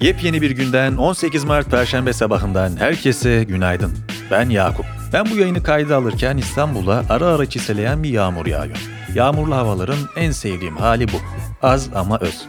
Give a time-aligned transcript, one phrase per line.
[0.00, 3.92] Yepyeni bir günden 18 Mart Perşembe sabahından herkese günaydın.
[4.30, 4.86] Ben Yakup.
[5.12, 8.76] Ben bu yayını kayda alırken İstanbul'a ara ara çiseleyen bir yağmur yağıyor.
[9.14, 11.16] Yağmurlu havaların en sevdiğim hali bu.
[11.62, 12.46] Az ama öz.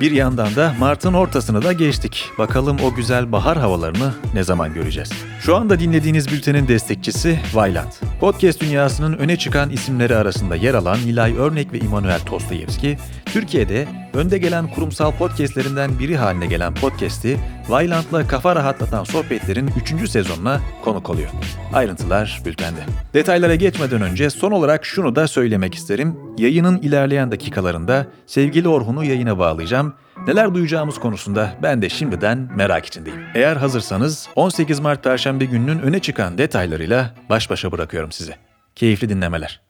[0.00, 2.30] Bir yandan da Mart'ın ortasını da geçtik.
[2.38, 5.12] Bakalım o güzel bahar havalarını ne zaman göreceğiz?
[5.40, 7.92] Şu anda dinlediğiniz bültenin destekçisi Vayland.
[8.20, 14.38] Podcast dünyasının öne çıkan isimleri arasında yer alan Nilay Örnek ve Immanuel Tostoyevski, Türkiye'de önde
[14.38, 17.36] gelen kurumsal podcastlerinden biri haline gelen podcast'i
[17.68, 19.70] Vayland'la kafa rahatlatan sohbetlerin
[20.02, 20.10] 3.
[20.10, 21.28] sezonuna konuk oluyor.
[21.72, 22.80] Ayrıntılar bültende.
[23.14, 26.16] Detaylara geçmeden önce son olarak şunu da söylemek isterim.
[26.38, 29.94] Yayının ilerleyen dakikalarında sevgili Orhun'u yayına bağlayacağım.
[30.26, 33.20] Neler duyacağımız konusunda ben de şimdiden merak içindeyim.
[33.34, 38.34] Eğer hazırsanız 18 Mart Perşembe gününün öne çıkan detaylarıyla baş başa bırakıyorum sizi.
[38.74, 39.60] Keyifli dinlemeler.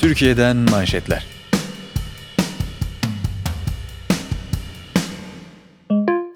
[0.00, 1.31] Türkiye'den manşetler.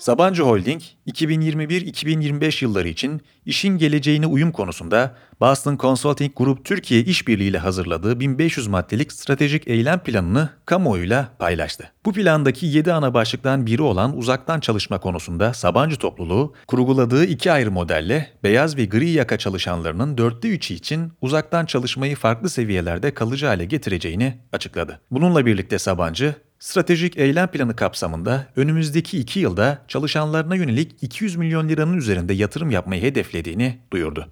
[0.07, 7.59] Sabancı Holding, 2021-2025 yılları için işin geleceğine uyum konusunda Boston Consulting Group Türkiye İşbirliği ile
[7.59, 11.93] hazırladığı 1500 maddelik stratejik eylem planını kamuoyuyla paylaştı.
[12.05, 17.71] Bu plandaki 7 ana başlıktan biri olan uzaktan çalışma konusunda Sabancı topluluğu, kurguladığı iki ayrı
[17.71, 23.65] modelle beyaz ve gri yaka çalışanlarının dörtte üçü için uzaktan çalışmayı farklı seviyelerde kalıcı hale
[23.65, 25.01] getireceğini açıkladı.
[25.11, 31.97] Bununla birlikte Sabancı, Stratejik eylem planı kapsamında önümüzdeki iki yılda çalışanlarına yönelik 200 milyon liranın
[31.97, 34.27] üzerinde yatırım yapmayı hedeflediğini duyurdu.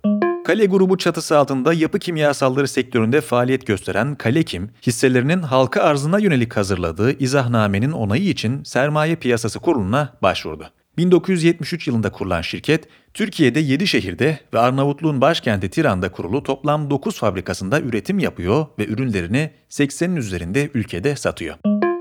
[0.47, 7.19] Kale grubu çatısı altında yapı kimyasalları sektöründe faaliyet gösteren Kalekim, hisselerinin halka arzına yönelik hazırladığı
[7.19, 10.71] izahnamenin onayı için Sermaye Piyasası Kurulu'na başvurdu.
[10.99, 17.81] 1973 yılında kurulan şirket, Türkiye'de 7 şehirde ve Arnavutluğun başkenti Tiran'da kurulu toplam 9 fabrikasında
[17.81, 21.57] üretim yapıyor ve ürünlerini 80'in üzerinde ülkede satıyor.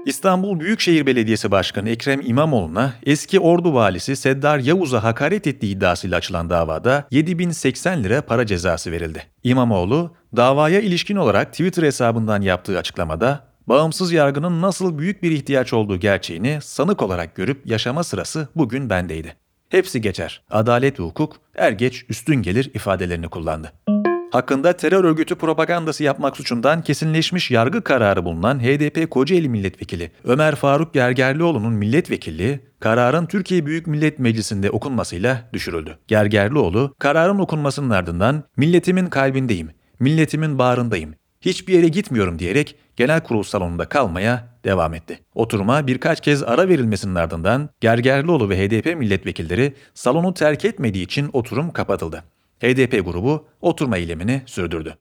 [0.05, 6.49] İstanbul Büyükşehir Belediyesi Başkanı Ekrem İmamoğlu'na eski Ordu Valisi Seddar Yavuz'a hakaret ettiği iddiasıyla açılan
[6.49, 9.23] davada 7080 lira para cezası verildi.
[9.43, 15.97] İmamoğlu, davaya ilişkin olarak Twitter hesabından yaptığı açıklamada, bağımsız yargının nasıl büyük bir ihtiyaç olduğu
[15.97, 19.35] gerçeğini sanık olarak görüp yaşama sırası bugün bendeydi.
[19.69, 20.41] Hepsi geçer.
[20.51, 23.73] Adalet ve hukuk er geç üstün gelir ifadelerini kullandı
[24.33, 30.93] hakkında terör örgütü propagandası yapmak suçundan kesinleşmiş yargı kararı bulunan HDP Kocaeli Milletvekili Ömer Faruk
[30.93, 35.97] Gergerlioğlu'nun milletvekilliği kararın Türkiye Büyük Millet Meclisi'nde okunmasıyla düşürüldü.
[36.07, 43.85] Gergerlioğlu kararın okunmasının ardından milletimin kalbindeyim, milletimin bağrındayım, hiçbir yere gitmiyorum diyerek genel kurul salonunda
[43.85, 45.19] kalmaya devam etti.
[45.35, 51.71] Oturuma birkaç kez ara verilmesinin ardından Gergerlioğlu ve HDP milletvekilleri salonu terk etmediği için oturum
[51.71, 52.23] kapatıldı.
[52.59, 54.97] HDP grubu oturma eylemini sürdürdü.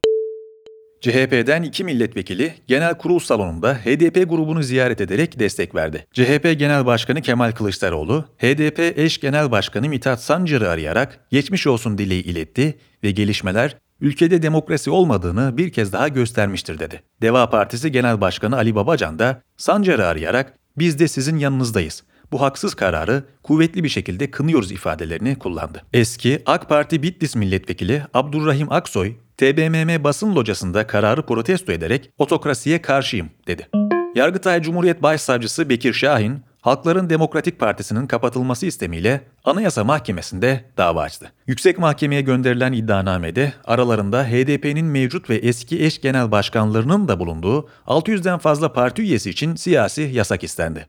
[1.03, 6.07] CHP'den iki milletvekili genel kurul salonunda HDP grubunu ziyaret ederek destek verdi.
[6.13, 12.23] CHP Genel Başkanı Kemal Kılıçdaroğlu, HDP eş genel başkanı Mithat Sancar'ı arayarak geçmiş olsun dileği
[12.23, 17.03] iletti ve gelişmeler ülkede demokrasi olmadığını bir kez daha göstermiştir dedi.
[17.23, 22.75] Deva Partisi Genel Başkanı Ali Babacan da Sancar'ı arayarak biz de sizin yanınızdayız bu haksız
[22.75, 25.83] kararı kuvvetli bir şekilde kınıyoruz ifadelerini kullandı.
[25.93, 33.31] Eski AK Parti Bitlis milletvekili Abdurrahim Aksoy, TBMM basın locasında kararı protesto ederek otokrasiye karşıyım
[33.47, 33.69] dedi.
[34.15, 41.33] Yargıtay Cumhuriyet Başsavcısı Bekir Şahin, Halkların Demokratik Partisi'nin kapatılması istemiyle Anayasa Mahkemesi'nde dava açtı.
[41.47, 48.39] Yüksek Mahkemeye gönderilen iddianamede aralarında HDP'nin mevcut ve eski eş genel başkanlarının da bulunduğu 600'den
[48.39, 50.87] fazla parti üyesi için siyasi yasak istendi.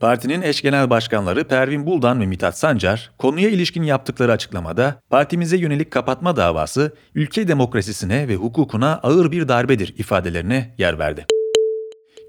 [0.00, 5.90] Partinin eş genel başkanları Pervin Buldan ve Mithat Sancar, konuya ilişkin yaptıkları açıklamada, partimize yönelik
[5.90, 11.26] kapatma davası ülke demokrasisine ve hukukuna ağır bir darbedir ifadelerine yer verdi.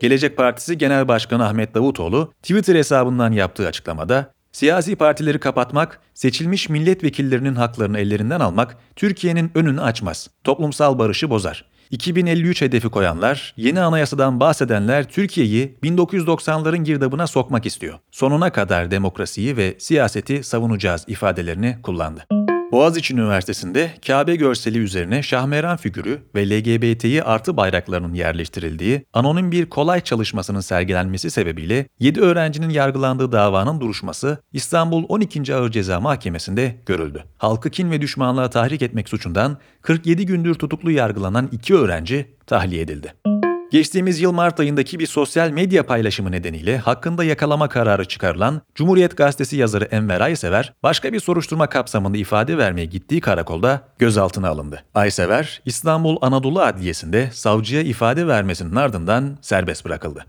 [0.02, 7.56] Gelecek Partisi Genel Başkanı Ahmet Davutoğlu, Twitter hesabından yaptığı açıklamada, siyasi partileri kapatmak, seçilmiş milletvekillerinin
[7.56, 11.66] haklarını ellerinden almak Türkiye'nin önünü açmaz, toplumsal barışı bozar.
[11.92, 18.00] 2053 hedefi koyanlar, yeni anayasadan bahsedenler Türkiye'yi 1990'ların girdabına sokmak istiyor.
[18.12, 22.47] Sonuna kadar demokrasiyi ve siyaseti savunacağız ifadelerini kullandı.
[22.72, 30.02] Boğaziçi Üniversitesi'nde Kabe görseli üzerine Şahmeran figürü ve LGBT'yi artı bayraklarının yerleştirildiği anonim bir kolay
[30.02, 35.56] çalışmasının sergilenmesi sebebiyle 7 öğrencinin yargılandığı davanın duruşması İstanbul 12.
[35.56, 37.24] Ağır Ceza Mahkemesi'nde görüldü.
[37.38, 43.37] Halkı kin ve düşmanlığa tahrik etmek suçundan 47 gündür tutuklu yargılanan iki öğrenci tahliye edildi.
[43.72, 49.58] Geçtiğimiz yıl Mart ayındaki bir sosyal medya paylaşımı nedeniyle hakkında yakalama kararı çıkarılan Cumhuriyet Gazetesi
[49.58, 54.84] yazarı Enver Aysever, başka bir soruşturma kapsamında ifade vermeye gittiği karakolda gözaltına alındı.
[54.96, 60.26] Aysever, İstanbul Anadolu Adliyesi'nde savcıya ifade vermesinin ardından serbest bırakıldı.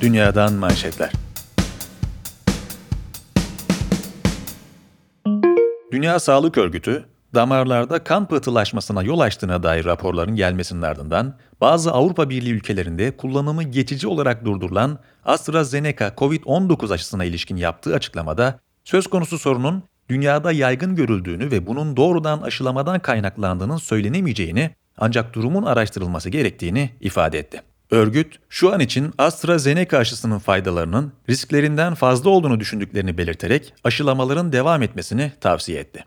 [0.00, 1.12] Dünyadan manşetler.
[5.92, 12.52] Dünya Sağlık Örgütü, damarlarda kan pıhtılaşmasına yol açtığına dair raporların gelmesinin ardından bazı Avrupa Birliği
[12.52, 20.52] ülkelerinde kullanımı geçici olarak durdurulan AstraZeneca COVID-19 aşısına ilişkin yaptığı açıklamada söz konusu sorunun dünyada
[20.52, 27.62] yaygın görüldüğünü ve bunun doğrudan aşılamadan kaynaklandığının söylenemeyeceğini ancak durumun araştırılması gerektiğini ifade etti.
[27.90, 35.32] Örgüt, şu an için AstraZeneca aşısının faydalarının risklerinden fazla olduğunu düşündüklerini belirterek aşılamaların devam etmesini
[35.40, 36.04] tavsiye etti.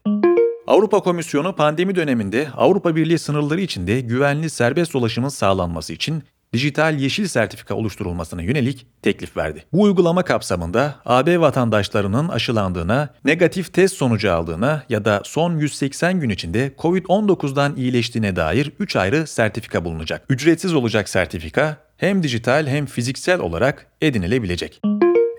[0.68, 6.24] Avrupa Komisyonu pandemi döneminde Avrupa Birliği sınırları içinde güvenli serbest dolaşımın sağlanması için
[6.54, 9.64] dijital yeşil sertifika oluşturulmasına yönelik teklif verdi.
[9.74, 16.30] Bu uygulama kapsamında AB vatandaşlarının aşılandığına, negatif test sonucu aldığına ya da son 180 gün
[16.30, 20.26] içinde COVID-19'dan iyileştiğine dair 3 ayrı sertifika bulunacak.
[20.30, 24.82] Ücretsiz olacak sertifika hem dijital hem fiziksel olarak edinilebilecek.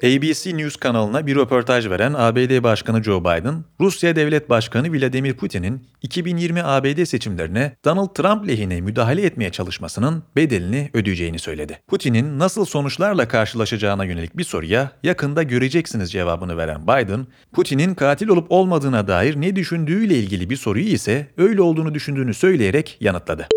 [0.04, 5.87] ABC News kanalına bir röportaj veren ABD Başkanı Joe Biden, Rusya Devlet Başkanı Vladimir Putin'in
[6.02, 11.78] 2020 ABD seçimlerine Donald Trump lehine müdahale etmeye çalışmasının bedelini ödeyeceğini söyledi.
[11.87, 18.46] Putin'in nasıl sonuçlarla karşılaşacağına yönelik bir soruya yakında göreceksiniz cevabını veren Biden, Putin'in katil olup
[18.52, 23.48] olmadığına dair ne düşündüğüyle ilgili bir soruyu ise öyle olduğunu düşündüğünü söyleyerek yanıtladı.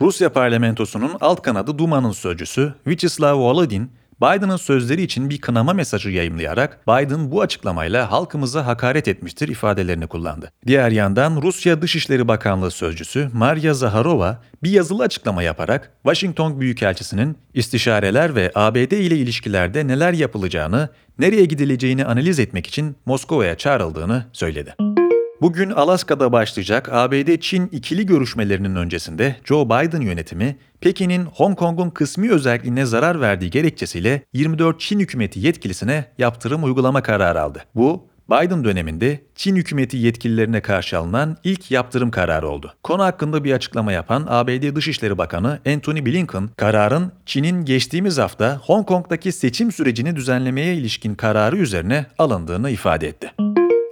[0.00, 3.90] Rusya parlamentosunun alt kanadı Duma'nın sözcüsü Vyacheslav Volodin,
[4.20, 10.52] Biden'ın sözleri için bir kınama mesajı yayımlayarak Biden bu açıklamayla halkımıza hakaret etmiştir ifadelerini kullandı.
[10.66, 18.34] Diğer yandan Rusya Dışişleri Bakanlığı sözcüsü Maria Zaharova bir yazılı açıklama yaparak Washington Büyükelçisi'nin istişareler
[18.34, 24.95] ve ABD ile ilişkilerde neler yapılacağını, nereye gidileceğini analiz etmek için Moskova'ya çağrıldığını söyledi.
[25.40, 32.86] Bugün Alaska'da başlayacak ABD-Çin ikili görüşmelerinin öncesinde Joe Biden yönetimi, Pekin'in Hong Kong'un kısmi özelliğine
[32.86, 37.64] zarar verdiği gerekçesiyle 24 Çin hükümeti yetkilisine yaptırım uygulama kararı aldı.
[37.74, 42.74] Bu, Biden döneminde Çin hükümeti yetkililerine karşı alınan ilk yaptırım kararı oldu.
[42.82, 48.86] Konu hakkında bir açıklama yapan ABD Dışişleri Bakanı Antony Blinken, kararın Çin'in geçtiğimiz hafta Hong
[48.86, 53.32] Kong'daki seçim sürecini düzenlemeye ilişkin kararı üzerine alındığını ifade etti.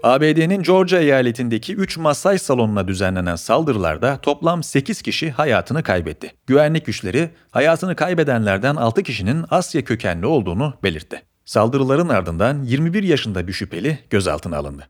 [0.04, 6.32] ABD'nin Georgia eyaletindeki 3 masaj salonuna düzenlenen saldırılarda toplam 8 kişi hayatını kaybetti.
[6.46, 11.22] Güvenlik güçleri hayatını kaybedenlerden 6 kişinin Asya kökenli olduğunu belirtti.
[11.44, 14.88] Saldırıların ardından 21 yaşında bir şüpheli gözaltına alındı.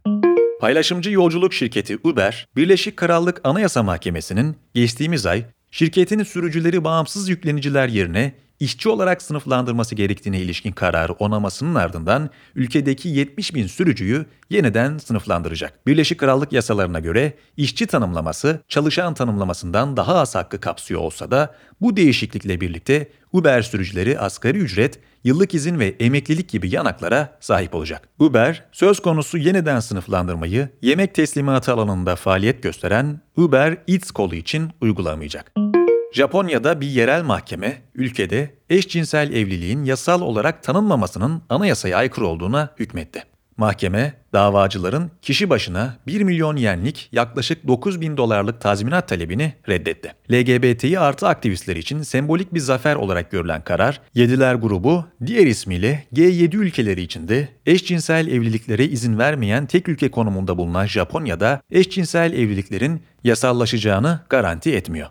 [0.61, 8.33] Paylaşımcı yolculuk şirketi Uber, Birleşik Krallık Anayasa Mahkemesi'nin geçtiğimiz ay şirketin sürücüleri bağımsız yükleniciler yerine
[8.61, 15.87] işçi olarak sınıflandırması gerektiğine ilişkin kararı onamasının ardından ülkedeki 70 bin sürücüyü yeniden sınıflandıracak.
[15.87, 21.97] Birleşik Krallık yasalarına göre işçi tanımlaması çalışan tanımlamasından daha az hakkı kapsıyor olsa da bu
[21.97, 28.09] değişiklikle birlikte Uber sürücüleri asgari ücret, yıllık izin ve emeklilik gibi yanaklara sahip olacak.
[28.19, 35.74] Uber, söz konusu yeniden sınıflandırmayı yemek teslimatı alanında faaliyet gösteren Uber Eats kolu için uygulamayacak.
[36.15, 43.23] Japonya'da bir yerel mahkeme ülkede eşcinsel evliliğin yasal olarak tanınmamasının anayasaya aykırı olduğuna hükmetti.
[43.57, 50.13] Mahkeme, davacıların kişi başına 1 milyon yenlik yaklaşık 9 bin dolarlık tazminat talebini reddetti.
[50.33, 56.57] LGBTİ artı aktivistleri için sembolik bir zafer olarak görülen karar, Yediler grubu diğer ismiyle G7
[56.57, 64.75] ülkeleri içinde eşcinsel evliliklere izin vermeyen tek ülke konumunda bulunan Japonya'da eşcinsel evliliklerin yasallaşacağını garanti
[64.75, 65.09] etmiyor.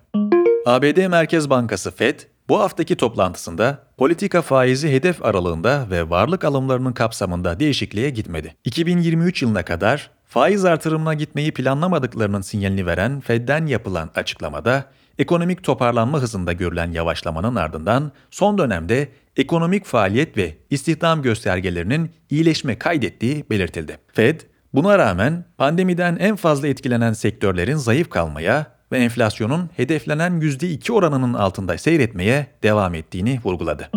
[0.66, 7.60] ABD Merkez Bankası Fed, bu haftaki toplantısında politika faizi hedef aralığında ve varlık alımlarının kapsamında
[7.60, 8.56] değişikliğe gitmedi.
[8.66, 14.86] 2023 yılına kadar faiz artırımına gitmeyi planlamadıklarının sinyalini veren Fed'den yapılan açıklamada,
[15.18, 23.46] ekonomik toparlanma hızında görülen yavaşlamanın ardından son dönemde ekonomik faaliyet ve istihdam göstergelerinin iyileşme kaydettiği
[23.50, 23.98] belirtildi.
[24.14, 24.40] Fed,
[24.74, 31.78] buna rağmen pandemiden en fazla etkilenen sektörlerin zayıf kalmaya ve enflasyonun hedeflenen %2 oranının altında
[31.78, 33.90] seyretmeye devam ettiğini vurguladı.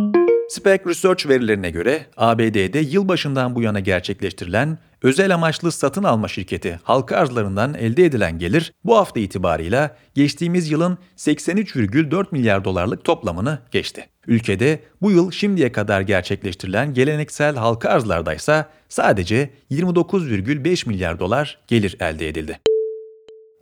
[0.49, 7.17] Spec Research verilerine göre ABD'de yılbaşından bu yana gerçekleştirilen özel amaçlı satın alma şirketi halka
[7.17, 14.09] arzlarından elde edilen gelir bu hafta itibarıyla geçtiğimiz yılın 83,4 milyar dolarlık toplamını geçti.
[14.27, 22.29] Ülkede bu yıl şimdiye kadar gerçekleştirilen geleneksel halka arzlardaysa sadece 29,5 milyar dolar gelir elde
[22.29, 22.61] edildi.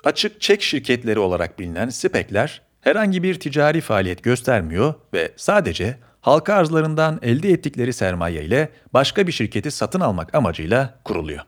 [0.04, 7.18] Açık çek şirketleri olarak bilinen SPEC'ler herhangi bir ticari faaliyet göstermiyor ve sadece halka arzlarından
[7.22, 11.40] elde ettikleri sermaye ile başka bir şirketi satın almak amacıyla kuruluyor.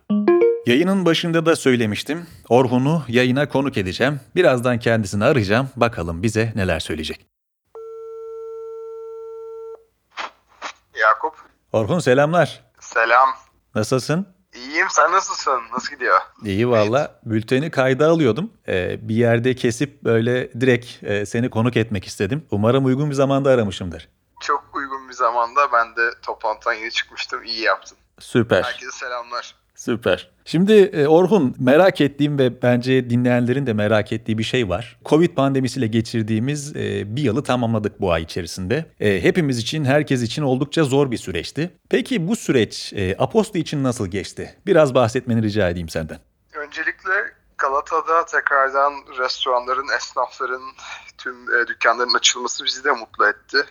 [0.65, 2.27] Yayının başında da söylemiştim.
[2.49, 4.19] Orhun'u yayına konuk edeceğim.
[4.35, 5.69] Birazdan kendisini arayacağım.
[5.75, 7.27] Bakalım bize neler söyleyecek.
[10.95, 11.31] İyi
[11.73, 12.63] Orhun selamlar.
[12.79, 13.29] Selam.
[13.75, 14.36] Nasılsın?
[14.57, 14.87] İyiyim.
[14.89, 15.59] Sen nasılsın?
[15.73, 16.19] Nasıl gidiyor?
[16.43, 17.19] İyi valla.
[17.25, 18.51] Bülteni kayda alıyordum.
[18.67, 22.45] Ee, bir yerde kesip böyle direkt e, seni konuk etmek istedim.
[22.51, 24.09] Umarım uygun bir zamanda aramışımdır.
[24.41, 27.43] Çok uygun bir zamanda ben de toplantıdan yeni çıkmıştım.
[27.43, 27.97] İyi yaptın.
[28.19, 28.63] Süper.
[28.63, 29.55] Herkese selamlar.
[29.77, 30.29] Süper.
[30.45, 34.99] Şimdi e, Orhun merak ettiğim ve bence dinleyenlerin de merak ettiği bir şey var.
[35.05, 38.85] Covid pandemisiyle geçirdiğimiz e, bir yılı tamamladık bu ay içerisinde.
[38.99, 41.71] E, hepimiz için, herkes için oldukça zor bir süreçti.
[41.89, 44.57] Peki bu süreç Aposto için nasıl geçti?
[44.65, 46.19] Biraz bahsetmeni rica edeyim senden.
[46.53, 47.11] Öncelikle
[47.57, 50.61] Galata'da tekrardan restoranların, esnafların,
[51.17, 53.65] tüm dükkanların açılması bizi de mutlu etti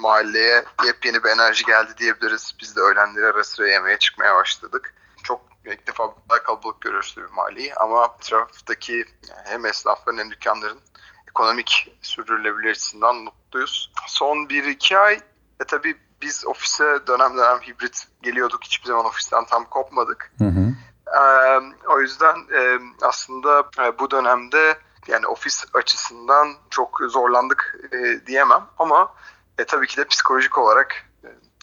[0.00, 2.54] mahalleye yepyeni bir enerji geldi diyebiliriz.
[2.60, 4.94] Biz de öğlenleri ara sıra yemeğe çıkmaya başladık.
[5.22, 9.04] Çok ilk defa daha kalabalık görüyoruz bir mahalleyi ama etraftaki
[9.44, 10.80] hem esnafların hem dükkanların
[11.28, 13.92] ekonomik sürdürülebilir açısından mutluyuz.
[14.06, 15.14] Son 1-2 ay
[15.60, 18.64] e tabii biz ofise dönem dönem hibrit geliyorduk.
[18.64, 20.32] Hiçbir zaman ofisten tam kopmadık.
[20.38, 20.74] Hı hı.
[21.16, 28.66] Ee, o yüzden e, aslında e, bu dönemde yani ofis açısından çok zorlandık e, diyemem
[28.78, 29.14] ama
[29.58, 30.94] e, tabii ki de psikolojik olarak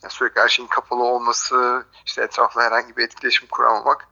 [0.06, 4.08] e, sürekli her şeyin kapalı olması, işte etrafla herhangi bir etkileşim kuramamak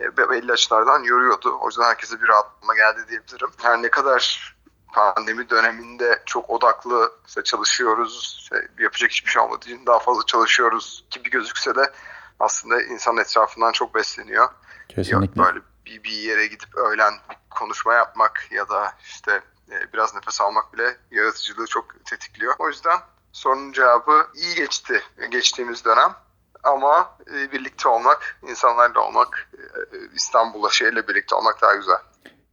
[0.00, 1.58] e, belli açılardan yoruyordu.
[1.60, 3.50] O yüzden herkese bir rahatlama geldi diyebilirim.
[3.62, 4.54] Her ne kadar
[4.92, 11.04] pandemi döneminde çok odaklı işte çalışıyoruz, işte yapacak hiçbir şey olmadığı için daha fazla çalışıyoruz
[11.10, 11.92] gibi gözükse de
[12.40, 14.48] aslında insan etrafından çok besleniyor.
[14.88, 15.42] Kesinlikle.
[15.42, 20.14] Yok böyle bir, bir yere gidip öğlen bir konuşma yapmak ya da işte e, biraz
[20.14, 22.54] nefes almak bile yaratıcılığı çok tetikliyor.
[22.58, 22.98] O yüzden
[23.38, 26.14] sorunun cevabı iyi geçti geçtiğimiz dönem.
[26.64, 29.60] Ama e, birlikte olmak, insanlarla olmak, e,
[30.14, 31.98] İstanbul'la şehirle birlikte olmak daha güzel.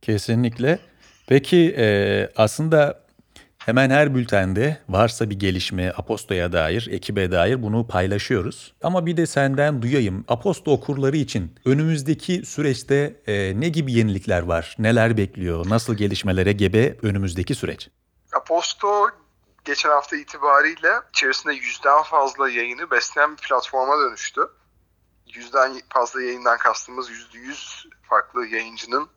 [0.01, 0.79] Kesinlikle.
[1.27, 1.87] Peki e,
[2.35, 3.05] aslında
[3.57, 8.73] hemen her bültende varsa bir gelişme Aposto'ya dair, ekibe dair bunu paylaşıyoruz.
[8.83, 10.25] Ama bir de senden duyayım.
[10.27, 14.75] Aposto okurları için önümüzdeki süreçte e, ne gibi yenilikler var?
[14.79, 15.69] Neler bekliyor?
[15.69, 17.89] Nasıl gelişmelere gebe önümüzdeki süreç?
[18.33, 19.09] Aposto
[19.65, 24.41] geçen hafta itibariyle içerisinde yüzden fazla yayını besleyen bir platforma dönüştü.
[25.27, 29.09] Yüzden fazla yayından kastımız yüzde yüz farklı yayıncının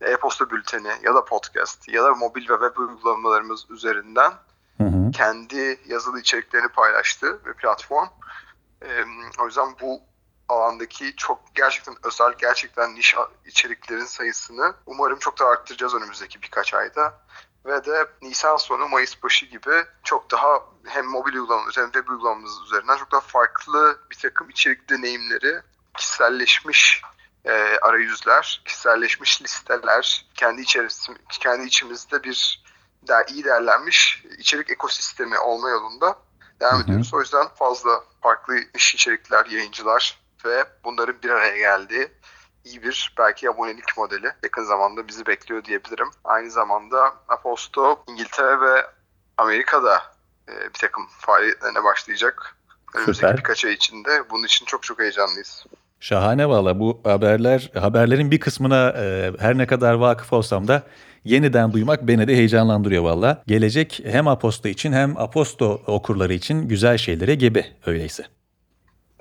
[0.00, 4.32] e-posta bülteni ya da podcast ya da mobil ve web uygulamalarımız üzerinden
[4.76, 5.10] hı hı.
[5.10, 8.08] kendi yazılı içeriklerini paylaştığı bir platform.
[8.82, 9.04] Ee,
[9.40, 10.00] o yüzden bu
[10.48, 13.16] alandaki çok gerçekten özel, gerçekten niş
[13.46, 17.20] içeriklerin sayısını umarım çok da arttıracağız önümüzdeki birkaç ayda
[17.66, 22.60] ve de Nisan sonu Mayıs başı gibi çok daha hem mobil uygulamamız hem web uygulamamız
[22.66, 25.62] üzerinden çok daha farklı bir takım içerik deneyimleri,
[25.96, 27.02] kişiselleşmiş
[27.44, 32.64] e, arayüzler, kişiselleşmiş listeler, kendi içerisinde kendi içimizde bir
[33.08, 36.18] daha iyi değerlenmiş içerik ekosistemi olma yolunda
[36.60, 36.82] devam Hı-hı.
[36.82, 37.14] ediyoruz.
[37.14, 42.08] O yüzden fazla farklı iş içerikler, yayıncılar ve bunların bir araya geldiği
[42.64, 46.08] iyi bir belki abonelik modeli yakın zamanda bizi bekliyor diyebilirim.
[46.24, 48.86] Aynı zamanda Aposto İngiltere ve
[49.36, 50.02] Amerika'da
[50.48, 52.56] e, bir takım faaliyetlerine başlayacak.
[52.94, 53.36] Önümüzdeki Süper.
[53.36, 54.30] birkaç ay içinde.
[54.30, 55.66] Bunun için çok çok heyecanlıyız.
[56.00, 60.82] Şahane valla bu haberler haberlerin bir kısmına e, her ne kadar vakıf olsam da
[61.24, 63.42] yeniden duymak beni de heyecanlandırıyor valla.
[63.46, 68.26] Gelecek hem Aposto için hem Aposto okurları için güzel şeylere gebe öyleyse.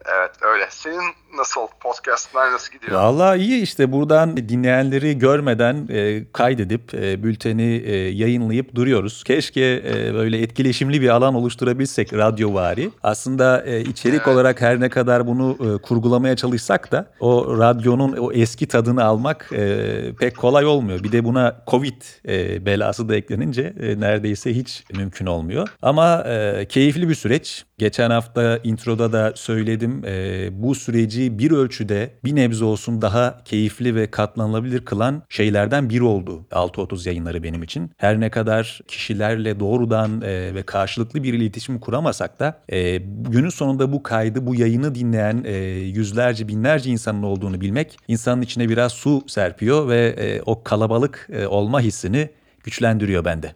[0.05, 0.67] Evet öyle.
[0.69, 3.01] Senin nasıl podcastlar nasıl gidiyor?
[3.01, 9.24] Valla iyi işte buradan dinleyenleri görmeden e, kaydedip e, bülteni e, yayınlayıp duruyoruz.
[9.24, 12.91] Keşke e, böyle etkileşimli bir alan oluşturabilsek radyovari.
[13.03, 14.27] Aslında e, içerik evet.
[14.27, 19.50] olarak her ne kadar bunu e, kurgulamaya çalışsak da o radyonun o eski tadını almak
[19.53, 21.03] e, pek kolay olmuyor.
[21.03, 25.67] Bir de buna Covid e, belası da eklenince e, neredeyse hiç mümkün olmuyor.
[25.81, 27.65] Ama e, keyifli bir süreç.
[27.77, 33.95] Geçen hafta introda da söyledim e, bu süreci bir ölçüde bir nebze olsun daha keyifli
[33.95, 37.91] ve katlanılabilir kılan şeylerden biri oldu 6.30 yayınları benim için.
[37.97, 43.91] Her ne kadar kişilerle doğrudan e, ve karşılıklı bir iletişim kuramasak da e, günün sonunda
[43.91, 49.23] bu kaydı, bu yayını dinleyen e, yüzlerce, binlerce insanın olduğunu bilmek insanın içine biraz su
[49.27, 52.29] serpiyor ve e, o kalabalık e, olma hissini
[52.63, 53.55] güçlendiriyor bende.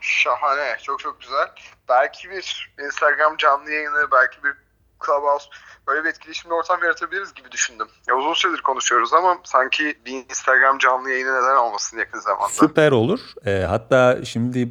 [0.00, 1.48] Şahane, çok çok güzel.
[1.88, 4.52] Belki bir Instagram canlı yayını, belki bir
[5.06, 5.46] Clubhouse
[5.88, 7.86] böyle bir etkileşimli ortam yaratabiliriz gibi düşündüm.
[8.08, 12.52] Ya uzun süredir konuşuyoruz ama sanki bir Instagram canlı yayını neden olmasın yakın zamanda.
[12.52, 13.20] Süper olur.
[13.46, 14.68] E, hatta şimdi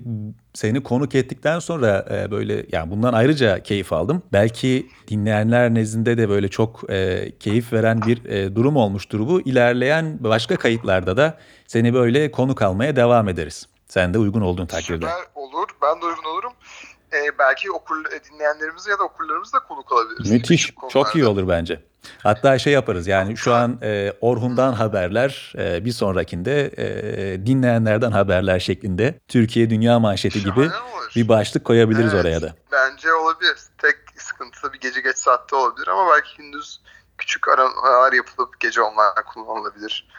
[0.53, 4.23] seni konuk ettikten sonra e, böyle yani bundan ayrıca keyif aldım.
[4.33, 9.41] Belki dinleyenler nezdinde de böyle çok e, keyif veren bir e, durum olmuştur bu.
[9.41, 13.67] İlerleyen başka kayıtlarda da seni böyle konuk almaya devam ederiz.
[13.87, 15.05] Sen de uygun olduğun takdirde.
[15.05, 15.67] Süper olur.
[15.81, 16.53] Ben de uygun olurum.
[17.13, 20.31] E, belki okur, dinleyenlerimiz ya da okurlarımız da konuk alabiliriz.
[20.31, 20.73] Müthiş.
[20.89, 21.83] Çok iyi olur bence.
[22.23, 26.71] Hatta şey yaparız yani şu an e, Orhun'dan haberler bir sonrakinde
[27.45, 31.11] dinleyenlerden haberler şeklinde Türkiye Dünya Manşeti gibi Şahane olur.
[31.15, 32.55] bir başlık koyabiliriz Evet, oraya da.
[32.71, 33.57] Bence olabilir.
[33.77, 36.81] Tek sıkıntı bir gece geç saatte olabilir ama belki gündüz
[37.17, 40.09] küçük aramalar yapılıp gece onlar kullanılabilir.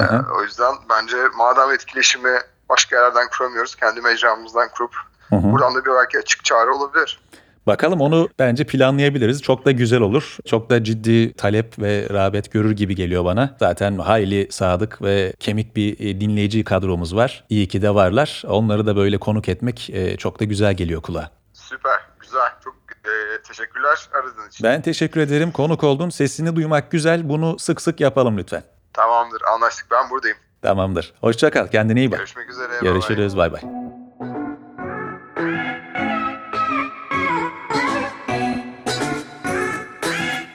[0.00, 0.26] Aha.
[0.38, 4.94] o yüzden bence madem etkileşimi başka yerlerden kuramıyoruz, kendi mecramızdan kurup
[5.30, 5.52] Hı hı.
[5.52, 7.20] buradan da bir belki açık çağrı olabilir.
[7.66, 9.42] Bakalım onu bence planlayabiliriz.
[9.42, 10.36] Çok da güzel olur.
[10.46, 13.56] Çok da ciddi talep ve rağbet görür gibi geliyor bana.
[13.58, 17.44] Zaten hayli sadık ve kemik bir e, dinleyici kadromuz var.
[17.48, 18.42] İyi ki de varlar.
[18.46, 21.30] Onları da böyle konuk etmek e, çok da güzel geliyor kulağa.
[21.52, 22.48] Süper, güzel.
[22.64, 24.64] Çok e, teşekkürler aradığın için.
[24.64, 25.50] Ben teşekkür ederim.
[25.50, 26.10] Konuk oldun.
[26.10, 27.28] Sesini duymak güzel.
[27.28, 28.62] Bunu sık sık yapalım lütfen.
[28.92, 29.86] Tamamdır, anlaştık.
[29.90, 30.36] Ben buradayım.
[30.62, 31.12] Tamamdır.
[31.20, 31.66] Hoşça kal.
[31.66, 32.18] Kendine iyi bak.
[32.18, 32.72] Görüşmek üzere.
[32.82, 33.36] Görüşürüz.
[33.36, 33.79] Bay bay.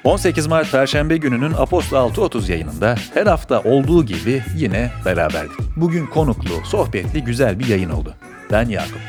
[0.06, 2.96] ...18 Mart Perşembe gününün Aposto 6.30 yayınında...
[3.14, 5.60] ...her hafta olduğu gibi yine beraberdik.
[5.76, 8.16] Bugün konuklu, sohbetli güzel bir yayın oldu.
[8.52, 9.00] Ben Yakup.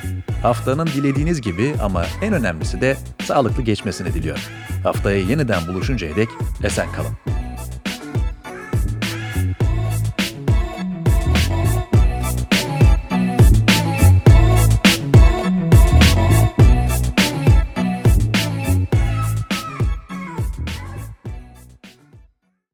[0.43, 4.43] Haftanın dilediğiniz gibi ama en önemlisi de sağlıklı geçmesini diliyorum.
[4.83, 6.29] Haftaya yeniden buluşuncaya dek
[6.65, 7.36] esen kalın.